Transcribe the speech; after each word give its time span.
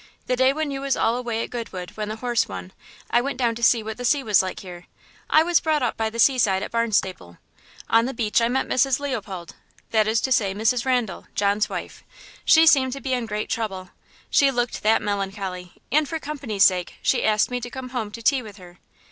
The 0.25 0.35
day 0.35 0.51
when 0.51 0.71
you 0.71 0.81
was 0.81 0.97
all 0.97 1.15
away 1.15 1.43
at 1.43 1.51
Goodwood 1.51 1.91
when 1.91 2.09
the 2.09 2.15
horse 2.15 2.47
won, 2.49 2.73
I 3.11 3.21
went 3.21 3.37
down 3.37 3.53
to 3.53 3.61
see 3.61 3.83
what 3.83 3.97
the 3.97 4.03
sea 4.03 4.23
was 4.23 4.41
like 4.41 4.61
here. 4.61 4.87
I 5.29 5.43
was 5.43 5.59
brought 5.59 5.83
up 5.83 5.95
by 5.95 6.09
the 6.09 6.17
seaside 6.17 6.63
at 6.63 6.71
Barnstaple. 6.71 7.37
On 7.87 8.05
the 8.07 8.13
beach 8.15 8.41
I 8.41 8.47
met 8.47 8.67
Mrs. 8.67 8.99
Leopold, 8.99 9.53
that 9.91 10.07
is 10.07 10.19
to 10.21 10.31
say 10.31 10.55
Mrs. 10.55 10.85
Randal, 10.87 11.27
John's 11.35 11.69
wife; 11.69 12.03
she 12.43 12.65
seemed 12.65 12.93
to 12.93 12.99
be 12.99 13.13
in 13.13 13.27
great 13.27 13.47
trouble, 13.51 13.91
she 14.31 14.49
looked 14.49 14.81
that 14.81 15.03
melancholy, 15.03 15.73
and 15.91 16.09
for 16.09 16.17
company's 16.17 16.63
sake 16.63 16.95
she 17.03 17.23
asked 17.23 17.51
me 17.51 17.61
to 17.61 17.69
come 17.69 17.89
home 17.89 18.09
to 18.09 18.23
tea 18.23 18.41
with 18.41 18.57
her. 18.57 18.79